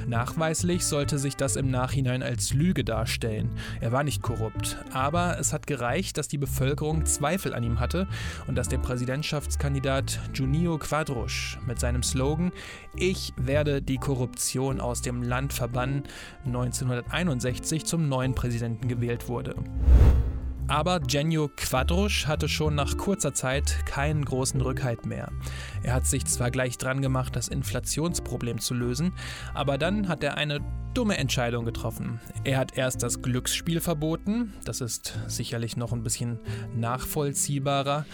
Nachweislich 0.07 0.85
sollte 0.85 1.19
sich 1.19 1.35
das 1.35 1.55
im 1.55 1.69
Nachhinein 1.69 2.23
als 2.23 2.51
Lüge 2.51 2.83
darstellen. 2.83 3.51
Er 3.79 3.91
war 3.91 4.03
nicht 4.03 4.23
korrupt, 4.23 4.77
aber 4.91 5.37
es 5.39 5.53
hat 5.53 5.67
gereicht, 5.67 6.17
dass 6.17 6.27
die 6.27 6.39
Bevölkerung 6.39 7.05
Zweifel 7.05 7.53
an 7.53 7.63
ihm 7.63 7.79
hatte 7.79 8.07
und 8.47 8.55
dass 8.55 8.69
der 8.69 8.79
Präsidentschaftskandidat 8.79 10.19
Junio 10.33 10.79
Quadros 10.79 11.57
mit 11.67 11.79
seinem 11.79 12.01
Slogan 12.01 12.51
Ich 12.95 13.33
werde 13.37 13.83
die 13.83 13.97
Korruption 13.97 14.81
aus 14.81 15.03
dem 15.03 15.21
Land 15.21 15.53
verbannen 15.53 16.03
1961 16.45 17.50
zum 17.85 18.07
neuen 18.07 18.33
Präsidenten 18.33 18.87
gewählt 18.87 19.27
wurde. 19.27 19.55
Aber 20.71 21.01
Genio 21.01 21.51
Quadrusch 21.57 22.27
hatte 22.27 22.47
schon 22.47 22.75
nach 22.75 22.95
kurzer 22.95 23.33
Zeit 23.33 23.85
keinen 23.85 24.23
großen 24.23 24.61
Rückhalt 24.61 25.05
mehr. 25.05 25.29
Er 25.83 25.95
hat 25.95 26.05
sich 26.05 26.23
zwar 26.25 26.49
gleich 26.49 26.77
dran 26.77 27.01
gemacht, 27.01 27.35
das 27.35 27.49
Inflationsproblem 27.49 28.57
zu 28.59 28.73
lösen, 28.73 29.11
aber 29.53 29.77
dann 29.77 30.07
hat 30.07 30.23
er 30.23 30.37
eine 30.37 30.61
dumme 30.93 31.17
Entscheidung 31.17 31.65
getroffen. 31.65 32.19
Er 32.43 32.57
hat 32.57 32.77
erst 32.77 33.03
das 33.03 33.21
Glücksspiel 33.21 33.79
verboten, 33.79 34.53
das 34.65 34.81
ist 34.81 35.17
sicherlich 35.27 35.77
noch 35.77 35.93
ein 35.93 36.03
bisschen 36.03 36.39
nachvollziehbarer, 36.75 38.05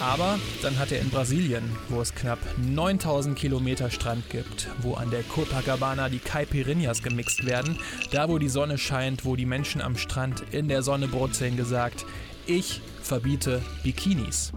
aber 0.00 0.38
dann 0.62 0.78
hat 0.78 0.92
er 0.92 1.00
in 1.00 1.10
Brasilien, 1.10 1.64
wo 1.88 2.00
es 2.00 2.14
knapp 2.14 2.38
9000 2.58 3.38
Kilometer 3.38 3.90
Strand 3.90 4.30
gibt, 4.30 4.68
wo 4.80 4.94
an 4.94 5.10
der 5.10 5.22
Copacabana 5.24 6.08
die 6.08 6.20
Caipirinhas 6.20 7.02
gemixt 7.02 7.44
werden, 7.44 7.78
da 8.12 8.28
wo 8.28 8.38
die 8.38 8.48
Sonne 8.48 8.78
scheint, 8.78 9.24
wo 9.24 9.36
die 9.36 9.46
Menschen 9.46 9.82
am 9.82 9.96
Strand 9.96 10.42
in 10.52 10.68
der 10.68 10.82
Sonne 10.82 11.08
brutzeln, 11.08 11.56
gesagt, 11.56 12.01
ich 12.46 12.80
verbiete 13.02 13.62
Bikinis. 13.82 14.52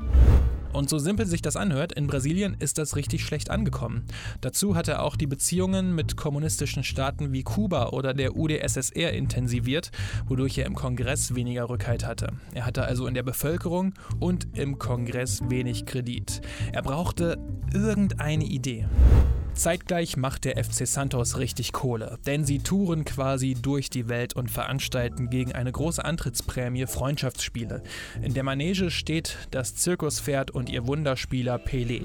Und 0.75 0.90
so 0.90 0.98
simpel 0.98 1.25
sich 1.25 1.42
das 1.42 1.56
anhört, 1.56 1.94
in 1.94 2.08
Brasilien 2.08 2.58
ist 2.60 2.78
das 2.78 2.98
richtig 2.98 3.24
schlecht 3.24 3.50
angekommen. 3.50 4.04
Dazu 4.42 4.75
hat 4.75 4.90
er 4.90 5.04
auch 5.04 5.16
die 5.16 5.25
Beziehungen 5.25 5.96
mit 5.96 6.18
kommunistischen 6.18 6.84
Staaten 6.84 7.32
wie 7.32 7.44
Kuba 7.44 7.92
oder 7.92 8.14
der 8.14 8.36
UdSSR 8.36 9.14
intensiviert, 9.14 9.92
wodurch 10.28 10.58
er 10.58 10.66
im 10.66 10.75
Kongress 10.75 11.34
weniger 11.34 11.70
Rückhalt 11.70 12.06
hatte. 12.06 12.34
Er 12.54 12.66
hatte 12.66 12.84
also 12.84 13.08
in 13.08 13.14
der 13.14 13.24
Bevölkerung 13.24 13.94
und 14.20 14.48
im 14.58 14.78
Kongress 14.78 15.42
wenig 15.48 15.86
Kredit. 15.86 16.42
Er 16.74 16.82
brauchte 16.82 17.38
irgendeine 17.74 18.44
Idee. 18.44 18.86
Zeitgleich 19.56 20.18
macht 20.18 20.44
der 20.44 20.62
FC 20.62 20.86
Santos 20.86 21.38
richtig 21.38 21.72
Kohle, 21.72 22.20
denn 22.26 22.44
sie 22.44 22.60
touren 22.60 23.06
quasi 23.06 23.56
durch 23.56 23.90
die 23.90 24.10
Welt 24.10 24.36
und 24.36 24.52
veranstalten 24.52 25.30
gegen 25.30 25.54
eine 25.54 25.72
große 25.72 26.04
Antrittsprämie 26.04 26.86
Freundschaftsspiele. 26.88 27.82
In 28.22 28.34
der 28.34 28.44
Manege 28.44 28.92
steht 28.92 29.38
das 29.52 29.76
Zirkuspferd 29.76 30.52
und 30.52 30.70
ihr 30.70 30.86
Wunderspieler 30.86 31.56
Pelé, 31.56 32.04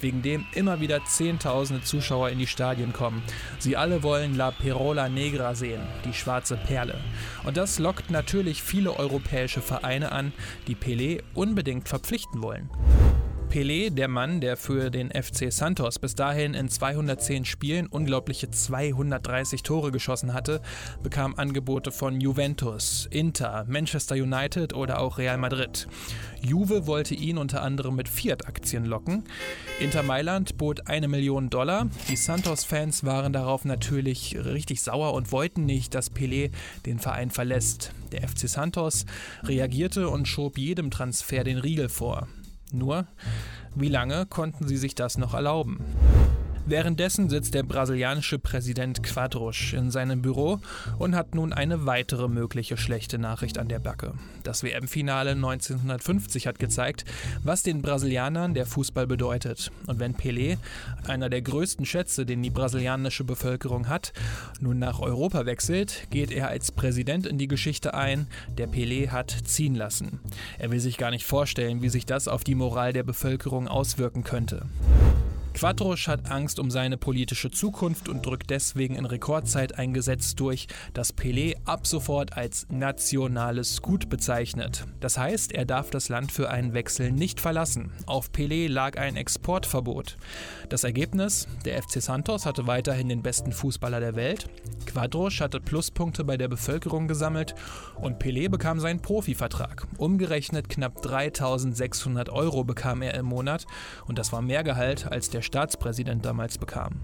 wegen 0.00 0.20
dem 0.20 0.44
immer 0.54 0.80
wieder 0.80 1.02
Zehntausende 1.06 1.82
Zuschauer 1.82 2.28
in 2.28 2.38
die 2.38 2.46
Stadien 2.46 2.92
kommen. 2.92 3.22
Sie 3.58 3.78
alle 3.78 4.02
wollen 4.02 4.36
La 4.36 4.50
Perola 4.50 5.08
Negra 5.08 5.54
sehen, 5.54 5.80
die 6.04 6.12
schwarze 6.12 6.58
Perle. 6.58 7.00
Und 7.44 7.56
das 7.56 7.78
lockt 7.78 8.10
natürlich 8.10 8.62
viele 8.62 8.98
europäische 8.98 9.62
Vereine 9.62 10.12
an, 10.12 10.34
die 10.66 10.76
Pelé 10.76 11.22
unbedingt 11.34 11.88
verpflichten 11.88 12.42
wollen. 12.42 12.68
Pelé, 13.50 13.90
der 13.90 14.06
Mann, 14.06 14.40
der 14.40 14.56
für 14.56 14.90
den 14.90 15.10
FC 15.10 15.52
Santos 15.52 15.98
bis 15.98 16.14
dahin 16.14 16.54
in 16.54 16.68
210 16.68 17.44
Spielen 17.44 17.88
unglaubliche 17.88 18.48
230 18.48 19.64
Tore 19.64 19.90
geschossen 19.90 20.32
hatte, 20.32 20.60
bekam 21.02 21.34
Angebote 21.34 21.90
von 21.90 22.20
Juventus, 22.20 23.08
Inter, 23.10 23.64
Manchester 23.68 24.14
United 24.14 24.72
oder 24.72 25.00
auch 25.00 25.18
Real 25.18 25.36
Madrid. 25.36 25.88
Juve 26.40 26.86
wollte 26.86 27.16
ihn 27.16 27.38
unter 27.38 27.62
anderem 27.62 27.96
mit 27.96 28.08
Fiat-Aktien 28.08 28.84
locken. 28.84 29.24
Inter 29.80 30.04
Mailand 30.04 30.56
bot 30.56 30.86
eine 30.86 31.08
Million 31.08 31.50
Dollar. 31.50 31.88
Die 32.08 32.14
Santos-Fans 32.16 33.02
waren 33.02 33.32
darauf 33.32 33.64
natürlich 33.64 34.38
richtig 34.44 34.80
sauer 34.80 35.12
und 35.12 35.32
wollten 35.32 35.66
nicht, 35.66 35.96
dass 35.96 36.12
Pelé 36.12 36.52
den 36.86 37.00
Verein 37.00 37.30
verlässt. 37.30 37.90
Der 38.12 38.28
FC 38.28 38.48
Santos 38.48 39.06
reagierte 39.42 40.08
und 40.08 40.28
schob 40.28 40.56
jedem 40.56 40.92
Transfer 40.92 41.42
den 41.42 41.58
Riegel 41.58 41.88
vor. 41.88 42.28
Nur, 42.72 43.06
wie 43.74 43.88
lange 43.88 44.26
konnten 44.26 44.66
sie 44.66 44.76
sich 44.76 44.94
das 44.94 45.18
noch 45.18 45.34
erlauben? 45.34 45.84
Währenddessen 46.66 47.28
sitzt 47.28 47.54
der 47.54 47.62
brasilianische 47.62 48.38
Präsident 48.38 49.02
Quadrusch 49.02 49.72
in 49.72 49.90
seinem 49.90 50.22
Büro 50.22 50.60
und 50.98 51.16
hat 51.16 51.34
nun 51.34 51.52
eine 51.52 51.86
weitere 51.86 52.28
mögliche 52.28 52.76
schlechte 52.76 53.18
Nachricht 53.18 53.58
an 53.58 53.68
der 53.68 53.78
Backe. 53.78 54.14
Das 54.44 54.62
WM-Finale 54.62 55.32
1950 55.32 56.46
hat 56.46 56.58
gezeigt, 56.58 57.04
was 57.42 57.62
den 57.62 57.82
Brasilianern 57.82 58.54
der 58.54 58.66
Fußball 58.66 59.06
bedeutet. 59.06 59.72
Und 59.86 59.98
wenn 59.98 60.14
Pelé, 60.14 60.58
einer 61.06 61.28
der 61.28 61.42
größten 61.42 61.86
Schätze, 61.86 62.24
den 62.24 62.42
die 62.42 62.50
brasilianische 62.50 63.24
Bevölkerung 63.24 63.88
hat, 63.88 64.12
nun 64.60 64.78
nach 64.78 65.00
Europa 65.00 65.46
wechselt, 65.46 66.06
geht 66.10 66.30
er 66.30 66.48
als 66.48 66.72
Präsident 66.72 67.26
in 67.26 67.38
die 67.38 67.48
Geschichte 67.48 67.94
ein, 67.94 68.26
der 68.58 68.68
Pelé 68.68 69.08
hat 69.08 69.34
ziehen 69.44 69.74
lassen. 69.74 70.20
Er 70.58 70.70
will 70.70 70.80
sich 70.80 70.98
gar 70.98 71.10
nicht 71.10 71.24
vorstellen, 71.24 71.82
wie 71.82 71.88
sich 71.88 72.06
das 72.06 72.28
auf 72.28 72.44
die 72.44 72.54
Moral 72.54 72.92
der 72.92 73.02
Bevölkerung 73.02 73.66
auswirken 73.66 74.24
könnte. 74.24 74.66
Quadrusch 75.54 76.08
hat 76.08 76.30
Angst 76.30 76.58
um 76.58 76.70
seine 76.70 76.96
politische 76.96 77.50
Zukunft 77.50 78.08
und 78.08 78.24
drückt 78.24 78.50
deswegen 78.50 78.94
in 78.94 79.04
Rekordzeit 79.04 79.78
ein 79.78 79.92
Gesetz 79.92 80.34
durch, 80.34 80.68
das 80.94 81.14
Pelé 81.16 81.56
ab 81.64 81.86
sofort 81.86 82.36
als 82.36 82.66
nationales 82.70 83.82
Gut 83.82 84.08
bezeichnet. 84.08 84.86
Das 85.00 85.18
heißt, 85.18 85.52
er 85.52 85.64
darf 85.64 85.90
das 85.90 86.08
Land 86.08 86.32
für 86.32 86.50
einen 86.50 86.72
Wechsel 86.72 87.12
nicht 87.12 87.40
verlassen. 87.40 87.92
Auf 88.06 88.30
Pelé 88.30 88.68
lag 88.68 88.96
ein 88.96 89.16
Exportverbot. 89.16 90.16
Das 90.68 90.84
Ergebnis? 90.84 91.46
Der 91.64 91.82
FC 91.82 92.00
Santos 92.00 92.46
hatte 92.46 92.66
weiterhin 92.66 93.08
den 93.08 93.22
besten 93.22 93.52
Fußballer 93.52 94.00
der 94.00 94.14
Welt, 94.14 94.48
Quadrusch 94.86 95.40
hatte 95.40 95.60
Pluspunkte 95.60 96.24
bei 96.24 96.36
der 96.36 96.48
Bevölkerung 96.48 97.06
gesammelt 97.06 97.54
und 98.00 98.20
Pelé 98.20 98.48
bekam 98.48 98.80
seinen 98.80 99.02
Profivertrag. 99.02 99.86
Umgerechnet 99.98 100.68
knapp 100.68 101.02
3600 101.02 102.28
Euro 102.28 102.64
bekam 102.64 103.02
er 103.02 103.14
im 103.14 103.26
Monat 103.26 103.66
und 104.06 104.18
das 104.18 104.32
war 104.32 104.42
mehr 104.42 104.64
Gehalt 104.64 105.06
als 105.06 105.30
der 105.30 105.39
der 105.40 105.44
Staatspräsident 105.44 106.26
damals 106.26 106.58
bekam. 106.58 106.96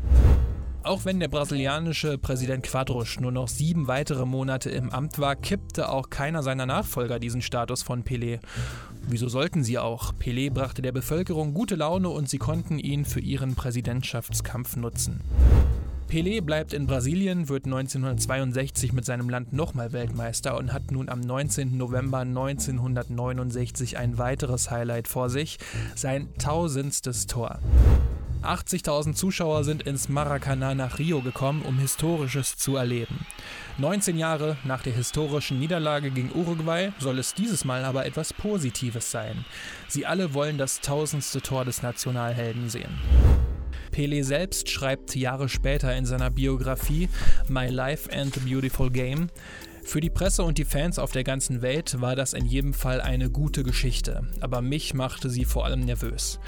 Auch 0.83 1.07
wenn 1.07 1.19
der 1.21 1.29
brasilianische 1.29 2.19
Präsident 2.19 2.65
Quadros 2.65 3.19
nur 3.19 3.33
noch 3.33 3.49
sieben 3.49 3.89
weitere 3.89 4.27
Monate 4.27 4.69
im 4.69 4.91
Amt 4.91 5.19
war, 5.19 5.37
kippte 5.37 5.89
auch 5.89 6.11
keiner 6.11 6.43
seiner 6.43 6.67
Nachfolger 6.67 7.19
diesen 7.19 7.41
Status 7.41 7.83
von 7.83 8.05
Pelé. 8.05 8.41
Wieso 9.09 9.29
sollten 9.29 9.65
sie 9.65 9.79
auch? 9.79 10.13
Pelé 10.13 10.53
brachte 10.53 10.83
der 10.83 10.93
Bevölkerung 10.93 11.55
gute 11.55 11.77
Laune 11.77 12.11
und 12.11 12.29
sie 12.29 12.37
konnten 12.37 12.79
ihn 12.79 13.07
für 13.07 13.21
ihren 13.21 13.55
Präsidentschaftskampf 13.55 14.77
nutzen. 14.77 15.23
Pelé 16.09 16.41
bleibt 16.41 16.73
in 16.73 16.87
Brasilien, 16.87 17.49
wird 17.49 17.65
1962 17.65 18.93
mit 18.93 19.05
seinem 19.05 19.29
Land 19.29 19.53
nochmal 19.53 19.93
Weltmeister 19.93 20.57
und 20.57 20.73
hat 20.73 20.93
nun 20.93 21.09
am 21.09 21.21
19. 21.21 21.77
November 21.77 22.19
1969 22.19 23.99
ein 23.99 24.17
weiteres 24.17 24.71
Highlight 24.71 25.09
vor 25.09 25.31
sich, 25.31 25.59
sein 25.97 26.29
tausendstes 26.39 27.27
Tor. 27.27 27.59
80.000 28.43 29.15
Zuschauer 29.15 29.65
sind 29.65 29.83
ins 29.83 30.09
Maracanã 30.09 30.75
nach 30.75 30.99
Rio 30.99 31.21
gekommen, 31.21 31.63
um 31.63 31.79
Historisches 31.79 32.57
zu 32.57 32.77
erleben. 32.77 33.27
19 33.79 34.17
Jahre 34.17 34.57
nach 34.65 34.83
der 34.83 34.93
historischen 34.93 35.59
Niederlage 35.59 36.11
gegen 36.11 36.33
Uruguay 36.35 36.93
soll 36.99 37.19
es 37.19 37.35
dieses 37.35 37.65
Mal 37.65 37.85
aber 37.85 38.07
etwas 38.07 38.33
Positives 38.33 39.11
sein. 39.11 39.45
Sie 39.89 40.07
alle 40.07 40.35
wollen 40.35 40.59
das 40.59 40.81
tausendste 40.81 41.43
Tor 41.43 41.65
des 41.65 41.83
Nationalhelden 41.83 42.71
sehen. 42.71 42.99
Pele 43.91 44.25
selbst 44.25 44.69
schreibt 44.69 45.17
Jahre 45.17 45.49
später 45.49 45.95
in 45.97 46.05
seiner 46.05 46.31
Biografie 46.31 47.09
My 47.49 47.67
Life 47.67 48.11
and 48.13 48.35
the 48.35 48.41
Beautiful 48.41 48.91
Game, 48.91 49.29
für 49.87 50.01
die 50.01 50.11
Presse 50.11 50.43
und 50.43 50.59
die 50.59 50.65
Fans 50.65 50.99
auf 50.99 51.13
der 51.13 51.23
ganzen 51.23 51.63
Welt 51.63 52.01
war 52.01 52.17
das 52.17 52.33
in 52.33 52.45
jedem 52.45 52.75
Fall 52.75 53.01
eine 53.01 53.31
gute 53.31 53.63
Geschichte, 53.63 54.27
aber 54.41 54.61
mich 54.61 54.95
machte 54.95 55.31
sie 55.31 55.45
vor 55.45 55.65
allem 55.65 55.81
nervös. 55.81 56.41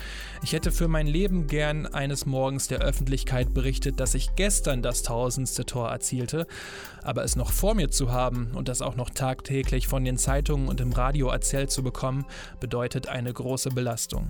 Ich 0.42 0.52
hätte 0.52 0.72
für 0.72 0.88
mein 0.88 1.06
Leben 1.06 1.46
gern 1.46 1.86
eines 1.86 2.26
Morgens 2.26 2.66
der 2.66 2.80
Öffentlichkeit 2.80 3.54
berichtet, 3.54 4.00
dass 4.00 4.14
ich 4.14 4.34
gestern 4.34 4.82
das 4.82 5.04
tausendste 5.04 5.64
Tor 5.64 5.88
erzielte, 5.88 6.48
aber 7.02 7.22
es 7.22 7.36
noch 7.36 7.52
vor 7.52 7.74
mir 7.74 7.90
zu 7.90 8.10
haben 8.10 8.50
und 8.54 8.68
das 8.68 8.82
auch 8.82 8.96
noch 8.96 9.10
tagtäglich 9.10 9.86
von 9.86 10.04
den 10.04 10.18
Zeitungen 10.18 10.68
und 10.68 10.80
im 10.80 10.92
Radio 10.92 11.28
erzählt 11.28 11.70
zu 11.70 11.84
bekommen, 11.84 12.26
bedeutet 12.58 13.08
eine 13.08 13.32
große 13.32 13.70
Belastung. 13.70 14.26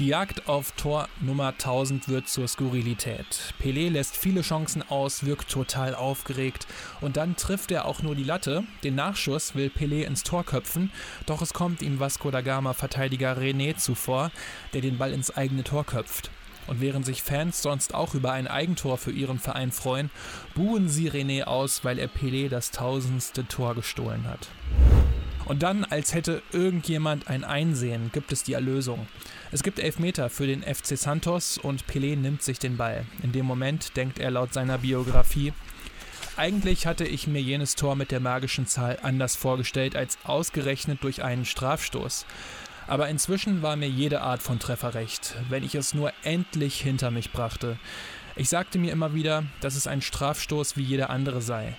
Die 0.00 0.06
Jagd 0.06 0.48
auf 0.48 0.72
Tor 0.72 1.10
Nummer 1.20 1.48
1000 1.48 2.08
wird 2.08 2.26
zur 2.26 2.48
Skurrilität. 2.48 3.52
Pelé 3.62 3.90
lässt 3.90 4.16
viele 4.16 4.40
Chancen 4.40 4.82
aus, 4.88 5.26
wirkt 5.26 5.50
total 5.50 5.94
aufgeregt 5.94 6.66
und 7.02 7.18
dann 7.18 7.36
trifft 7.36 7.70
er 7.70 7.84
auch 7.84 8.00
nur 8.00 8.14
die 8.14 8.24
Latte. 8.24 8.64
Den 8.82 8.94
Nachschuss 8.94 9.54
will 9.54 9.68
Pelé 9.68 10.06
ins 10.06 10.22
Tor 10.22 10.44
köpfen, 10.44 10.90
doch 11.26 11.42
es 11.42 11.52
kommt 11.52 11.82
ihm 11.82 12.00
Vasco 12.00 12.30
da 12.30 12.40
Gama 12.40 12.72
Verteidiger 12.72 13.36
René 13.36 13.76
zuvor, 13.76 14.30
der 14.72 14.80
den 14.80 14.96
Ball 14.96 15.12
ins 15.12 15.36
eigene 15.36 15.64
Tor 15.64 15.84
köpft. 15.84 16.30
Und 16.66 16.80
während 16.80 17.04
sich 17.04 17.22
Fans 17.22 17.60
sonst 17.60 17.94
auch 17.94 18.14
über 18.14 18.32
ein 18.32 18.48
Eigentor 18.48 18.96
für 18.96 19.12
ihren 19.12 19.38
Verein 19.38 19.70
freuen, 19.70 20.10
buhen 20.54 20.88
sie 20.88 21.10
René 21.10 21.42
aus, 21.42 21.84
weil 21.84 21.98
er 21.98 22.08
Pelé 22.08 22.48
das 22.48 22.70
tausendste 22.70 23.46
Tor 23.46 23.74
gestohlen 23.74 24.26
hat. 24.26 24.48
Und 25.50 25.64
dann, 25.64 25.84
als 25.84 26.14
hätte 26.14 26.44
irgendjemand 26.52 27.26
ein 27.26 27.42
Einsehen, 27.42 28.12
gibt 28.12 28.30
es 28.30 28.44
die 28.44 28.52
Erlösung. 28.52 29.08
Es 29.50 29.64
gibt 29.64 29.80
Elfmeter 29.80 30.30
für 30.30 30.46
den 30.46 30.62
FC 30.62 30.96
Santos 30.96 31.58
und 31.58 31.86
Pelé 31.86 32.16
nimmt 32.16 32.44
sich 32.44 32.60
den 32.60 32.76
Ball. 32.76 33.04
In 33.24 33.32
dem 33.32 33.46
Moment 33.46 33.96
denkt 33.96 34.20
er 34.20 34.30
laut 34.30 34.54
seiner 34.54 34.78
Biografie, 34.78 35.52
eigentlich 36.36 36.86
hatte 36.86 37.04
ich 37.04 37.26
mir 37.26 37.42
jenes 37.42 37.74
Tor 37.74 37.96
mit 37.96 38.12
der 38.12 38.20
magischen 38.20 38.68
Zahl 38.68 39.00
anders 39.02 39.34
vorgestellt 39.34 39.96
als 39.96 40.18
ausgerechnet 40.22 41.02
durch 41.02 41.24
einen 41.24 41.44
Strafstoß. 41.44 42.26
Aber 42.86 43.08
inzwischen 43.08 43.60
war 43.60 43.74
mir 43.74 43.88
jede 43.88 44.20
Art 44.20 44.42
von 44.42 44.60
Treffer 44.60 44.94
recht, 44.94 45.34
wenn 45.48 45.64
ich 45.64 45.74
es 45.74 45.94
nur 45.94 46.12
endlich 46.22 46.80
hinter 46.80 47.10
mich 47.10 47.32
brachte. 47.32 47.76
Ich 48.40 48.48
sagte 48.48 48.78
mir 48.78 48.90
immer 48.90 49.12
wieder, 49.12 49.44
dass 49.60 49.76
es 49.76 49.86
ein 49.86 50.00
Strafstoß 50.00 50.78
wie 50.78 50.82
jeder 50.82 51.10
andere 51.10 51.42
sei. 51.42 51.74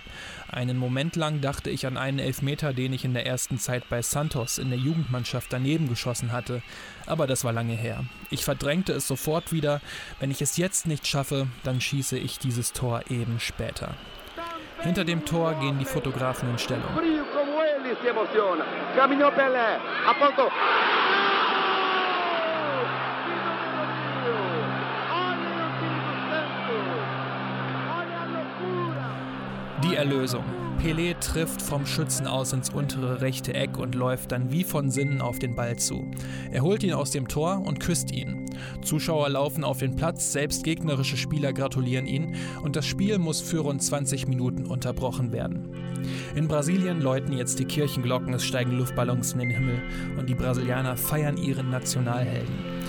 Einen 0.48 0.78
Moment 0.78 1.16
lang 1.16 1.42
dachte 1.42 1.72
ich 1.72 1.88
an 1.88 1.98
einen 1.98 2.20
Elfmeter, 2.20 2.72
den 2.72 2.94
ich 2.94 3.04
in 3.04 3.16
der 3.16 3.26
ersten 3.26 3.58
Zeit 3.58 3.90
bei 3.90 4.04
Santos 4.04 4.60
in 4.60 4.70
der 4.70 4.78
Jugendmannschaft 4.78 5.52
daneben 5.52 5.90
geschossen 5.90 6.32
hatte, 6.32 6.62
aber 7.08 7.26
das 7.26 7.44
war 7.44 7.52
lange 7.52 7.74
her. 7.74 8.06
Ich 8.30 8.46
verdrängte 8.46 8.94
es 8.94 9.08
sofort 9.08 9.52
wieder, 9.52 9.82
wenn 10.20 10.30
ich 10.30 10.44
es 10.44 10.56
jetzt 10.58 10.86
nicht 10.86 11.08
schaffe, 11.08 11.48
dann 11.64 11.82
schieße 11.82 12.20
ich 12.20 12.38
dieses 12.38 12.74
Tor 12.74 13.06
eben 13.10 13.40
später. 13.40 13.96
Hinter 14.82 15.04
dem 15.04 15.26
Tor 15.26 15.56
gehen 15.56 15.80
die 15.80 15.86
Fotografen 15.86 16.52
in 16.52 16.60
Stellung. 16.60 16.86
Die 29.92 29.98
Erlösung. 29.98 30.46
Pelé 30.82 31.20
trifft 31.20 31.62
vom 31.62 31.86
Schützen 31.86 32.26
aus 32.26 32.54
ins 32.54 32.70
untere 32.70 33.20
rechte 33.20 33.54
Eck 33.54 33.78
und 33.78 33.94
läuft 33.94 34.32
dann 34.32 34.50
wie 34.50 34.64
von 34.64 34.90
Sinnen 34.90 35.20
auf 35.20 35.38
den 35.38 35.54
Ball 35.54 35.76
zu. 35.76 36.10
Er 36.50 36.62
holt 36.62 36.82
ihn 36.84 36.94
aus 36.94 37.12
dem 37.12 37.28
Tor 37.28 37.62
und 37.66 37.82
küsst 37.82 38.10
ihn. 38.10 38.46
Zuschauer 38.82 39.28
laufen 39.28 39.66
auf 39.66 39.80
den 39.80 39.98
Platz, 39.98 40.32
selbst 40.32 40.64
gegnerische 40.64 41.18
Spieler 41.18 41.52
gratulieren 41.52 42.06
ihn 42.06 42.36
und 42.64 42.78
das 42.78 42.86
Spiel 42.86 43.18
muss 43.18 43.42
für 43.42 43.60
rund 43.60 43.84
20 43.84 44.30
Minuten 44.30 44.66
unterbrochen 44.66 45.34
werden. 45.34 45.76
In 46.36 46.48
Brasilien 46.48 47.02
läuten 47.02 47.34
jetzt 47.34 47.60
die 47.60 47.66
Kirchenglocken, 47.66 48.34
es 48.34 48.46
steigen 48.46 48.78
Luftballons 48.78 49.34
in 49.34 49.40
den 49.40 49.50
Himmel 49.50 49.82
und 50.18 50.30
die 50.30 50.36
Brasilianer 50.36 50.96
feiern 50.96 51.36
ihren 51.36 51.70
Nationalhelden. 51.70 52.81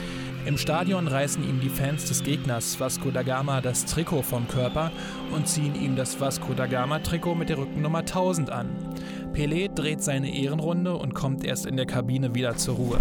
Im 0.45 0.59
Stadion 0.59 1.07
reißen 1.07 1.49
ihm 1.49 1.61
die 1.61 1.69
Fans 1.69 2.07
des 2.07 2.25
Gegners 2.25 2.81
Vasco 2.81 3.13
da 3.13 3.23
Gama 3.23 3.61
das 3.61 3.85
Trikot 3.85 4.23
vom 4.23 4.49
Körper 4.49 4.91
und 5.33 5.47
ziehen 5.47 5.77
ihm 5.77 5.95
das 5.95 6.21
Vasco 6.21 6.53
da 6.53 6.67
Gama 6.67 6.99
Trikot 6.99 7.37
mit 7.37 7.49
der 7.49 7.59
Rückennummer 7.59 8.01
1000 8.01 8.51
an. 8.51 8.69
Pelé 9.33 9.73
dreht 9.73 10.03
seine 10.03 10.35
Ehrenrunde 10.35 10.97
und 10.97 11.15
kommt 11.15 11.45
erst 11.45 11.65
in 11.65 11.77
der 11.77 11.87
Kabine 11.87 12.35
wieder 12.35 12.57
zur 12.57 12.75
Ruhe. 12.75 13.01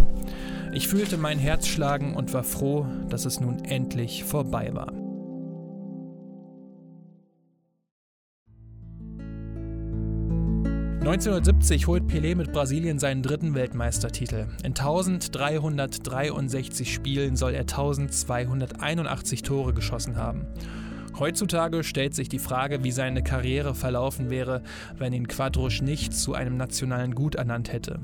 Ich 0.72 0.88
fühlte 0.88 1.18
mein 1.18 1.40
Herz 1.40 1.66
schlagen 1.68 2.16
und 2.16 2.32
war 2.32 2.44
froh, 2.44 2.86
dass 3.10 3.26
es 3.26 3.40
nun 3.40 3.66
endlich 3.66 4.24
vorbei 4.24 4.70
war. 4.74 5.01
1970 11.02 11.88
holt 11.88 12.04
Pelé 12.04 12.36
mit 12.36 12.52
Brasilien 12.52 13.00
seinen 13.00 13.24
dritten 13.24 13.56
Weltmeistertitel. 13.56 14.46
In 14.64 14.76
1363 14.76 16.94
Spielen 16.94 17.36
soll 17.36 17.56
er 17.56 17.62
1281 17.62 19.42
Tore 19.42 19.74
geschossen 19.74 20.16
haben. 20.16 20.46
Heutzutage 21.20 21.84
stellt 21.84 22.16
sich 22.16 22.30
die 22.30 22.40
Frage, 22.40 22.84
wie 22.84 22.92
seine 22.92 23.22
Karriere 23.24 23.76
verlaufen 23.76 24.30
wäre, 24.30 24.64
wenn 24.98 25.14
ihn 25.14 25.28
Quadrusch 25.28 25.82
nicht 25.82 26.14
zu 26.14 26.34
einem 26.34 26.58
nationalen 26.58 27.14
Gut 27.16 27.36
ernannt 27.36 27.72
hätte. 27.72 28.00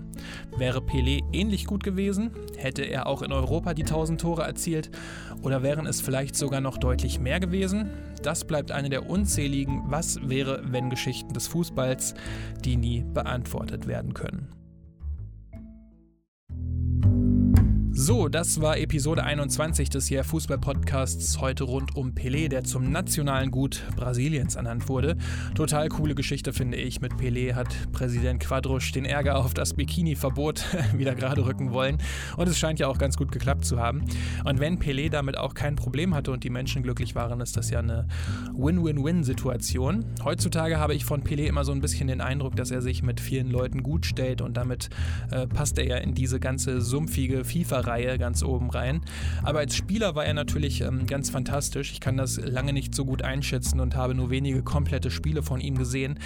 Wäre 0.58 0.80
Pelé 0.80 1.24
ähnlich 1.34 1.66
gut 1.66 1.84
gewesen? 1.84 2.32
Hätte 2.58 2.84
er 2.84 3.08
auch 3.08 3.22
in 3.22 3.32
Europa 3.32 3.74
die 3.74 3.84
1000 3.84 4.20
Tore 4.22 4.44
erzielt? 4.44 4.92
Oder 5.42 5.64
wären 5.64 5.86
es 5.86 6.02
vielleicht 6.02 6.36
sogar 6.36 6.62
noch 6.62 6.78
deutlich 6.78 7.20
mehr 7.20 7.40
gewesen? 7.40 7.90
Das 8.24 8.46
bleibt 8.46 8.72
eine 8.72 8.90
der 8.90 9.10
unzähligen 9.10 9.84
Was 9.88 10.20
wäre, 10.28 10.62
wenn 10.66 10.90
Geschichten 10.90 11.34
des 11.34 11.48
Fußballs, 11.48 12.14
die 12.66 12.76
nie 12.76 13.06
beantwortet 13.14 13.88
werden 13.88 14.14
können. 14.14 14.50
So, 18.00 18.28
das 18.30 18.62
war 18.62 18.78
Episode 18.78 19.24
21 19.24 19.90
des 19.90 20.12
Jahr 20.12 20.24
Fußball 20.24 20.60
Podcasts 20.60 21.42
heute 21.42 21.64
rund 21.64 21.96
um 21.96 22.12
Pelé, 22.12 22.48
der 22.48 22.64
zum 22.64 22.92
nationalen 22.92 23.50
Gut 23.50 23.82
Brasiliens 23.96 24.56
ernannt 24.56 24.88
wurde. 24.88 25.18
Total 25.56 25.90
coole 25.90 26.14
Geschichte 26.14 26.54
finde 26.54 26.78
ich. 26.78 27.02
Mit 27.02 27.14
Pelé 27.14 27.56
hat 27.56 27.70
Präsident 27.94 28.40
Quadrusch 28.40 28.92
den 28.92 29.04
Ärger 29.04 29.40
auf 29.40 29.56
das 29.56 29.74
Bikini-Verbot 29.74 30.64
wieder 30.96 31.16
gerade 31.16 31.44
rücken 31.44 31.72
wollen 31.72 31.98
und 32.38 32.48
es 32.48 32.60
scheint 32.60 32.78
ja 32.78 32.88
auch 32.88 33.00
ganz 33.00 33.18
gut 33.18 33.32
geklappt 33.32 33.66
zu 33.66 33.80
haben. 33.80 34.06
Und 34.46 34.60
wenn 34.60 34.78
Pelé 34.78 35.10
damit 35.10 35.36
auch 35.36 35.56
kein 35.56 35.76
Problem 35.76 36.14
hatte 36.14 36.30
und 36.30 36.44
die 36.44 36.52
Menschen 36.52 36.84
glücklich 36.84 37.16
waren, 37.16 37.42
ist 37.42 37.58
das 37.58 37.72
ja 37.72 37.80
eine 37.80 38.08
Win-Win-Win-Situation. 38.54 40.06
Heutzutage 40.24 40.78
habe 40.78 40.94
ich 40.94 41.04
von 41.04 41.24
Pelé 41.24 41.48
immer 41.48 41.66
so 41.66 41.72
ein 41.72 41.82
bisschen 41.82 42.10
den 42.10 42.22
Eindruck, 42.22 42.56
dass 42.58 42.70
er 42.70 42.84
sich 42.84 43.02
mit 43.02 43.20
vielen 43.20 43.50
Leuten 43.50 43.82
gut 43.82 44.06
stellt 44.06 44.42
und 44.42 44.56
damit 44.56 44.92
äh, 45.32 45.48
passt 45.48 45.80
er 45.80 45.88
ja 45.88 45.98
in 45.98 46.14
diese 46.14 46.40
ganze 46.40 46.80
sumpfige 46.80 47.44
FIFA 47.44 47.87
Reihe 47.88 48.18
ganz 48.18 48.44
oben 48.44 48.70
rein. 48.70 49.02
Aber 49.44 49.60
als 49.60 49.76
Spieler 49.76 50.16
war 50.16 50.26
er 50.26 50.34
natürlich 50.34 50.82
ähm, 50.82 51.08
ganz 51.08 51.30
fantastisch. 51.30 51.92
Ich 51.92 52.00
kann 52.00 52.18
das 52.18 52.38
lange 52.38 52.74
nicht 52.74 52.94
so 52.94 53.06
gut 53.06 53.22
einschätzen 53.22 53.80
und 53.80 53.96
habe 53.96 54.14
nur 54.14 54.30
wenige 54.30 54.62
komplette 54.64 55.10
Spiele 55.10 55.42
von 55.42 55.60
ihm 55.60 55.78
gesehen, 55.78 56.20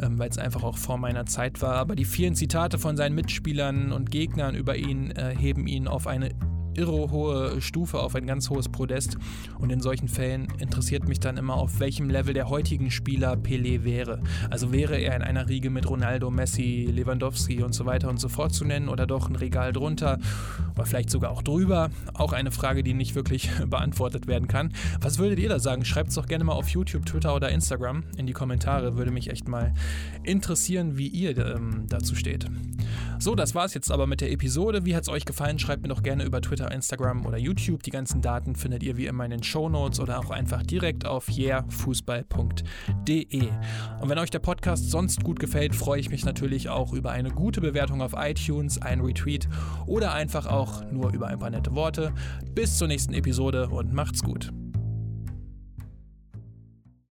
ähm, 0.00 0.18
weil 0.18 0.28
es 0.28 0.38
einfach 0.38 0.62
auch 0.62 0.78
vor 0.78 0.98
meiner 0.98 1.26
Zeit 1.26 1.60
war. 1.62 1.74
Aber 1.74 1.96
die 1.96 2.04
vielen 2.04 2.34
Zitate 2.34 2.78
von 2.78 2.96
seinen 2.96 3.14
Mitspielern 3.14 3.92
und 3.92 4.10
Gegnern 4.10 4.54
über 4.54 4.76
ihn 4.76 5.10
äh, 5.12 5.34
heben 5.36 5.66
ihn 5.66 5.88
auf 5.88 6.06
eine 6.06 6.30
irre 6.78 7.10
hohe 7.10 7.60
Stufe, 7.60 7.98
auf 7.98 8.14
ein 8.14 8.26
ganz 8.26 8.48
hohes 8.50 8.68
Podest. 8.68 9.18
Und 9.58 9.70
in 9.70 9.80
solchen 9.80 10.08
Fällen 10.08 10.48
interessiert 10.58 11.08
mich 11.08 11.18
dann 11.20 11.36
immer, 11.36 11.54
auf 11.54 11.80
welchem 11.80 12.08
Level 12.08 12.32
der 12.32 12.48
heutigen 12.48 12.90
Spieler 12.90 13.34
Pelé 13.34 13.84
wäre. 13.84 14.20
Also 14.50 14.72
wäre 14.72 14.96
er 14.96 15.16
in 15.16 15.22
einer 15.22 15.48
Riege 15.48 15.70
mit 15.70 15.90
Ronaldo, 15.90 16.30
Messi, 16.30 16.88
Lewandowski 16.90 17.62
und 17.62 17.74
so 17.74 17.84
weiter 17.84 18.08
und 18.08 18.20
so 18.20 18.28
fort 18.28 18.54
zu 18.54 18.64
nennen 18.64 18.88
oder 18.88 19.06
doch 19.06 19.28
ein 19.28 19.36
Regal 19.36 19.72
drunter 19.72 20.18
oder 20.74 20.86
vielleicht 20.86 21.10
sogar 21.10 21.32
auch 21.32 21.42
drüber. 21.42 21.90
Auch 22.14 22.32
eine 22.32 22.52
Frage, 22.52 22.82
die 22.82 22.94
nicht 22.94 23.14
wirklich 23.14 23.50
beantwortet 23.66 24.26
werden 24.26 24.46
kann. 24.46 24.72
Was 25.00 25.18
würdet 25.18 25.38
ihr 25.40 25.48
da 25.48 25.58
sagen? 25.58 25.84
Schreibt 25.84 26.10
es 26.10 26.14
doch 26.14 26.26
gerne 26.26 26.44
mal 26.44 26.52
auf 26.52 26.68
YouTube, 26.68 27.06
Twitter 27.06 27.34
oder 27.34 27.50
Instagram 27.50 28.04
in 28.16 28.26
die 28.26 28.32
Kommentare. 28.32 28.96
Würde 28.96 29.10
mich 29.10 29.30
echt 29.30 29.48
mal 29.48 29.74
interessieren, 30.22 30.96
wie 30.96 31.08
ihr 31.08 31.36
ähm, 31.36 31.86
dazu 31.88 32.14
steht. 32.14 32.46
So, 33.20 33.34
das 33.34 33.56
war 33.56 33.64
es 33.64 33.74
jetzt 33.74 33.90
aber 33.90 34.06
mit 34.06 34.20
der 34.20 34.30
Episode. 34.30 34.84
Wie 34.84 34.94
hat 34.94 35.02
es 35.02 35.08
euch 35.08 35.24
gefallen? 35.24 35.58
Schreibt 35.58 35.82
mir 35.82 35.88
doch 35.88 36.04
gerne 36.04 36.24
über 36.24 36.40
Twitter, 36.40 36.70
Instagram 36.70 37.26
oder 37.26 37.36
YouTube. 37.36 37.82
Die 37.82 37.90
ganzen 37.90 38.22
Daten 38.22 38.54
findet 38.54 38.84
ihr 38.84 38.96
wie 38.96 39.06
immer 39.06 39.24
in 39.24 39.32
den 39.32 39.42
Show 39.42 39.68
Notes 39.68 39.98
oder 39.98 40.20
auch 40.20 40.30
einfach 40.30 40.62
direkt 40.62 41.04
auf 41.04 41.28
yeahfußball.de. 41.28 43.48
Und 44.00 44.08
wenn 44.08 44.18
euch 44.18 44.30
der 44.30 44.38
Podcast 44.38 44.88
sonst 44.90 45.24
gut 45.24 45.40
gefällt, 45.40 45.74
freue 45.74 45.98
ich 45.98 46.10
mich 46.10 46.24
natürlich 46.24 46.68
auch 46.68 46.92
über 46.92 47.10
eine 47.10 47.30
gute 47.30 47.60
Bewertung 47.60 48.02
auf 48.02 48.12
iTunes, 48.16 48.80
ein 48.80 49.00
Retweet 49.00 49.48
oder 49.86 50.14
einfach 50.14 50.46
auch 50.46 50.88
nur 50.92 51.12
über 51.12 51.26
ein 51.26 51.40
paar 51.40 51.50
nette 51.50 51.74
Worte. 51.74 52.12
Bis 52.54 52.78
zur 52.78 52.86
nächsten 52.86 53.14
Episode 53.14 53.68
und 53.68 53.92
macht's 53.92 54.22
gut. 54.22 54.52